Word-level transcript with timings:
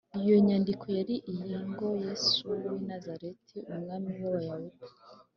iyo 0.19 0.35
nyandiko 0.45 0.85
yari 0.97 1.15
iyi 1.31 1.55
ngo, 1.69 1.87
“yesu 2.03 2.45
w’i 2.61 2.69
nazareti, 2.89 3.57
umwami 3.73 4.11
w’abayuda 4.21 4.85